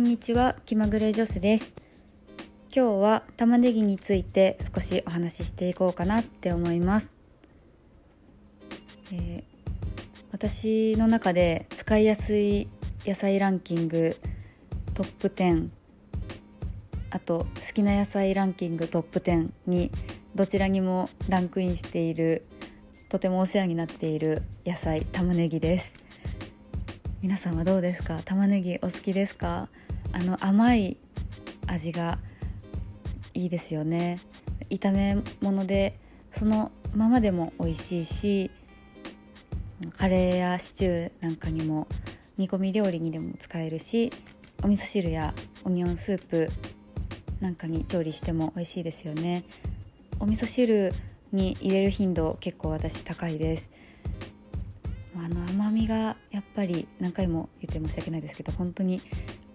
[0.00, 0.56] んにちは。
[0.64, 1.70] 気まぐれジョスです。
[2.74, 7.12] 今日は玉ねぎについて少しお話ししていこうかなって思います、
[9.12, 9.42] えー、
[10.32, 12.68] 私の中で使いやすい
[13.04, 14.16] 野菜ランキング
[14.94, 15.68] トップ10
[17.10, 19.90] あと好きな野菜ランキングトップ10に
[20.34, 22.46] どちらにもランクインしている
[23.10, 26.00] とてもお世話になっている野菜玉ねぎです。
[27.20, 28.20] 皆さんはどうですか？
[28.24, 29.68] 玉ねぎお好きですか？
[30.12, 30.96] あの甘い
[31.66, 32.18] 味が
[33.34, 34.18] いいですよね。
[34.70, 35.98] 炒め物で
[36.32, 38.50] そのままでも美味しいし
[39.96, 41.86] カレーやシチューなんかにも
[42.36, 44.12] 煮込み料理にでも使えるし
[44.62, 45.34] お味噌汁や
[45.64, 46.48] オニオンスープ
[47.40, 49.44] なんかに調理しても美味しいですよね。
[50.18, 50.92] お味噌汁
[51.32, 53.70] に入れる頻度結構私高いです。
[55.16, 59.00] あの甘みがやっぱり何回も言って申し訳ないですけど本当に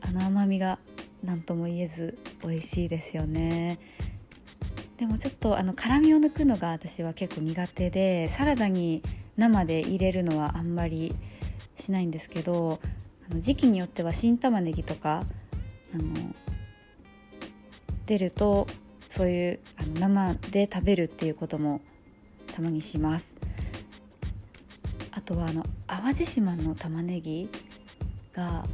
[0.08, 0.78] あの甘みが
[1.24, 3.80] 何とも言えず美味しいですよね。
[4.98, 9.04] でもちょっとあの辛みを抜くのが私は結構苦手でサラダに
[9.36, 11.14] 生で入れるのはあんまり
[11.78, 12.80] しないんですけど
[13.30, 15.26] あの時期によっては新玉ねぎとか
[15.94, 16.34] あの
[18.06, 18.68] 出ると
[19.10, 21.82] そういうあの生で食べるっていうことも
[22.54, 23.36] たまにします。
[25.12, 27.50] あとはあの淡路島の玉ねぎ
[28.34, 28.66] が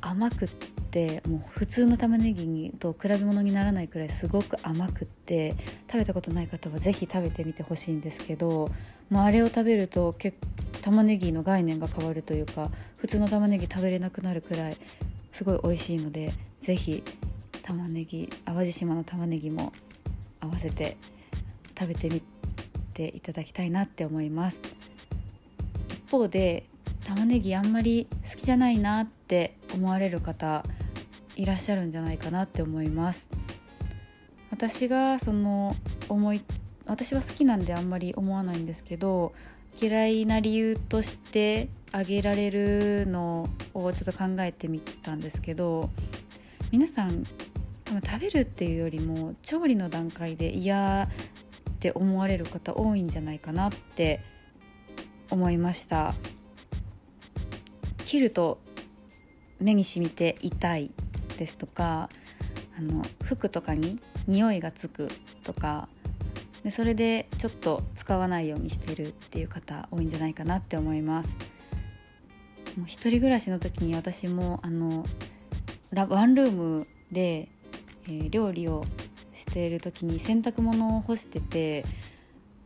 [0.00, 5.54] 甘くってもう普通の玉ねぎと比べ物にならないくらいすごく甘くって
[5.90, 8.70] 食べたことない方は是非食べてみてほしいんですけど
[9.10, 10.38] もうあれを食べると結
[10.82, 14.76] 玉ねぎの概念が変わるというか普通の玉ねぎ食べれなくなるくらい
[15.32, 17.02] すごい美味しいので是非
[17.62, 19.72] 玉ねぎ淡路島の玉ねぎも
[20.40, 20.96] 合わせて
[21.78, 22.22] 食べてみ
[22.94, 24.58] ていただきたいなって思います。
[25.88, 26.64] 一方で
[27.04, 30.64] 玉ねぎあんまり好きじゃないなって思われる方
[31.36, 33.26] いらっしゃるんじゃないかなって思います。
[34.50, 35.74] 私がその
[36.08, 36.42] 思い
[36.86, 39.32] 私は好きなんであんまり思わないんですけど
[39.80, 45.88] 嫌いな理由として挙げられるのをちょっと考えてみたんですけど
[46.72, 47.24] 皆さん
[47.84, 51.08] 多分食べるっていうよりも調理の段階で嫌
[51.70, 54.20] って思われる方多いんじゃないかなって
[55.30, 56.14] 思いました。
[58.04, 58.58] 切ると
[59.60, 60.90] 目に染みて痛い
[61.38, 62.08] ですとか
[62.78, 65.08] あの服とかに匂いがつく
[65.44, 65.88] とか
[66.64, 71.34] でそれでちょっと使わないようにしてるっていう方多いんじゃないかなって思います。
[72.76, 75.04] もう一人暮らしの時に私もあの
[75.92, 77.48] ワンルームで
[78.08, 78.84] えー、料理を
[79.32, 81.84] している時に洗濯物を干してて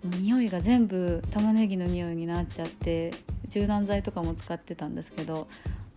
[0.02, 3.12] もう匂いが全部玉ねぎの匂いになっちゃって
[3.48, 5.46] 柔軟剤とかも使ってたんですけど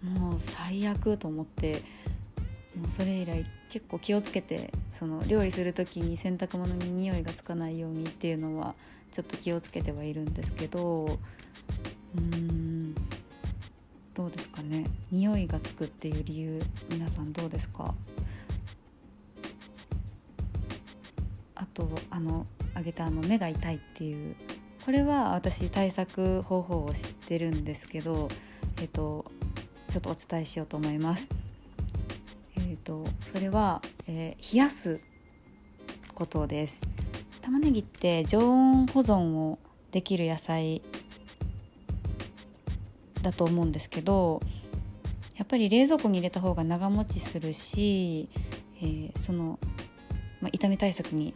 [0.07, 1.83] もう最悪と思って
[2.75, 8.75] もうそれ以来結構気をつけてその料理する時に洗濯物に匂いがつかないようにっていうのは
[9.11, 12.95] ちょっと気をつけてはいるんですけどうーん
[14.13, 14.85] どうですかね。
[15.11, 17.93] 匂いがつくっていう理由皆さんどうですか？
[21.53, 24.35] あとあの挙げたあの目が痛いっていう
[24.85, 28.29] これは私対策方法を知ってるんですけど、
[28.81, 29.25] えっと、
[29.91, 31.29] ちょっとお伝えしようと思います。
[32.57, 35.01] えっと、それは、えー、冷やす
[36.13, 36.81] ことです。
[37.41, 39.59] 玉ねぎって常温保存を
[39.91, 40.81] できる野菜
[43.21, 44.41] だと思うんですけど
[45.37, 48.27] やっぱり冷蔵庫に入れた方が長持ちするし、
[48.81, 49.59] えー、その、
[50.41, 51.33] まあ、痛み対策に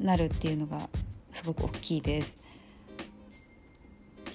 [0.00, 0.88] なるっていうのが
[1.32, 2.46] すごく大きいです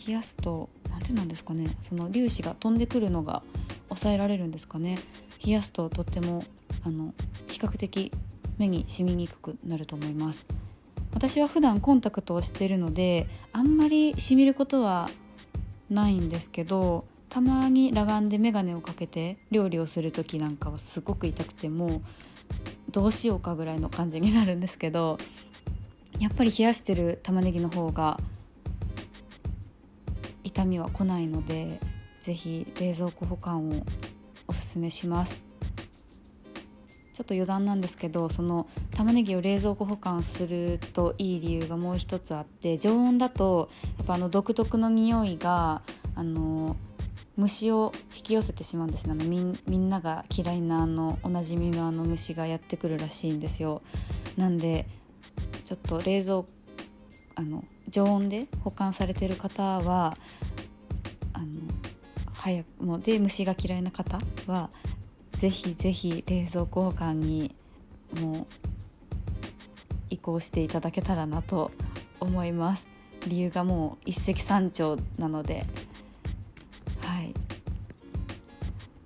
[0.07, 1.67] 冷やすと何てなんですかね。
[1.87, 3.43] その粒子が飛んでくるのが
[3.89, 4.97] 抑えられるんですかね。
[5.45, 6.43] 冷やすととっても
[6.83, 7.13] あの
[7.47, 8.11] 比較的
[8.57, 10.45] 目に染みにくくなると思います。
[11.13, 15.09] 私は普段コンタクトをしているのであんまりしみることは
[15.89, 22.01] ないんですけどたまに裸眼で眼鏡をかけて料理をする時なんかはすごく痛くても
[22.91, 25.17] どうしようかぐらいの感じになるんですけど
[26.19, 28.19] やっぱり冷やしてる玉ねぎの方が
[30.57, 31.79] 痛みは来ないので
[32.21, 33.73] 是非冷蔵庫保管を
[34.47, 35.43] おすすめします。
[37.13, 45.83] ちょっと余談なんですけどその玉ねぎを冷蔵庫保管するといい理由がもう一つあって常温だとやっぱあの独特の匂いが
[46.15, 46.75] あの
[47.35, 49.13] 虫を引き寄せてしまうんですね。
[49.67, 53.83] みんなが嫌いなあのおなじみのあの虫がやってくるらしいんですよ。
[54.37, 54.87] なんで
[55.65, 56.43] ちょっと冷蔵
[57.35, 60.17] あの常温で保管されてる方は
[61.33, 61.45] あの
[62.33, 64.69] 早くもで虫が嫌いな方は
[65.33, 67.55] ぜひぜひ冷蔵庫保管に
[68.21, 68.47] も
[70.09, 71.71] 移行していただけたらなと
[72.19, 72.87] 思います。
[73.27, 75.65] 理由がもう一石三鳥なので。
[77.01, 77.33] はい。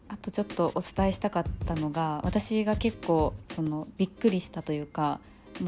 [0.08, 5.20] あとちょっとお伝えしたかったのが私が結構そのびっくりしたというか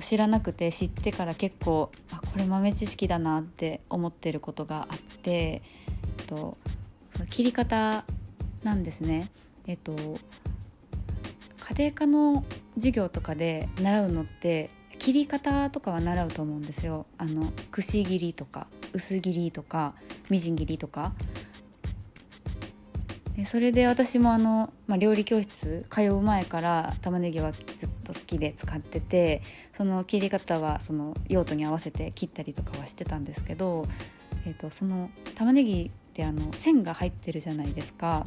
[0.01, 5.61] 知らなくて知ってから結構あこれ豆知識だなって思ってることがあって
[6.27, 6.57] と
[7.29, 8.05] 切り方
[8.63, 9.29] なんですね。
[9.67, 9.95] えっと
[11.69, 12.43] 家庭科の
[12.75, 14.69] 授業とかで習うのって
[14.99, 17.05] 切り方とかは習うと思うんですよ。
[17.17, 19.93] あのくし切りとか薄切りとか
[20.29, 21.13] みじん切りとか。
[23.35, 29.41] でそれで私もあの、まあ、料理教室通う前から玉ねぎはずっと好きで使ってて
[29.77, 33.87] その切り方はその用途に合わせて切ったりとかはしてたんですけど、
[34.45, 38.25] えー、とその玉ねぎってあの線が入ってるじゃないですか。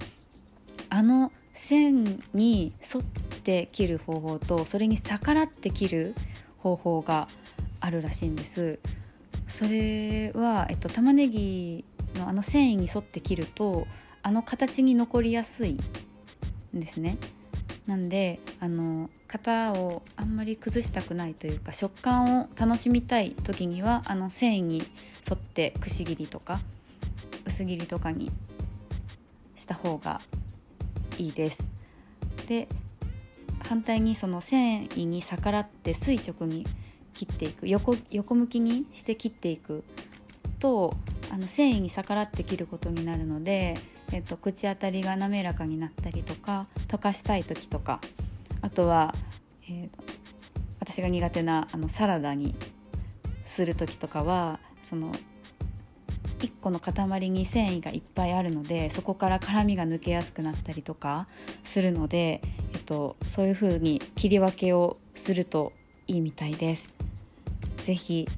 [0.89, 3.05] あの線に沿っ
[3.43, 6.15] て切る方法とそれに逆らって切る
[6.59, 7.29] 方法が
[7.81, 8.79] あるらしいんです。
[9.49, 11.85] それは、えっと、玉ねぎ
[12.15, 13.87] のあの繊維に沿って切ると
[14.23, 15.79] あの形に残りやすい
[16.77, 17.17] んですね。
[17.87, 26.61] なんであの型をあんまり崩したくないというか食感を楽しみたい時にはあの繊維に沿ってくし切りとか
[27.47, 28.31] 薄切りとかに
[29.55, 30.21] した方が
[31.19, 31.59] いいです。
[32.49, 32.69] で
[33.61, 36.67] 反対にその繊維に逆らって垂直に
[37.15, 39.83] 切っていく横横向きにして切っていく
[40.59, 40.95] と
[41.31, 43.77] あの繊維に逆らって切ることになるので、
[44.13, 48.01] えっと、口当たりが滑らかになったりとか溶かしたい時とか
[48.63, 49.15] あとは、
[49.69, 49.91] えー、
[50.81, 52.55] 私が苦手なあのサラダに
[53.47, 55.13] する時とかはその
[56.39, 61.27] 1個の塊に繊維がいっぱいあるのでそこから辛みが抜けやすくなったりとか
[61.65, 62.41] するので、
[62.75, 65.73] えっと、そういう風に切り分けをすると
[66.07, 66.93] いいみたいです。
[67.85, 68.29] 是非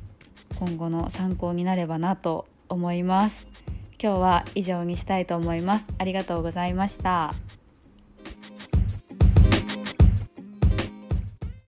[0.58, 3.46] 今後の参考になればなと思います。
[4.00, 5.86] 今日は以上にしたいと思います。
[5.98, 7.34] ありがとうございました。